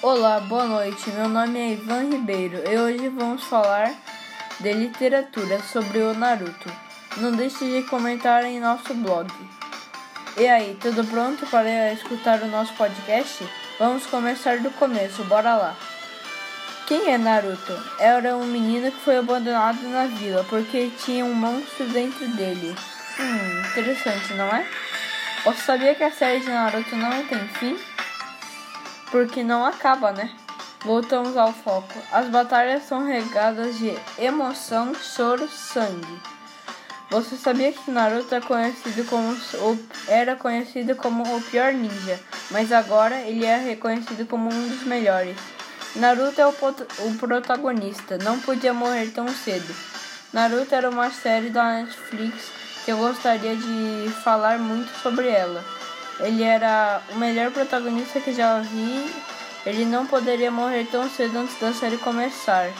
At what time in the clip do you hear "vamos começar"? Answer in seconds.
13.76-14.58